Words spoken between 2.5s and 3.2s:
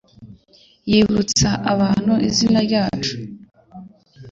ryacu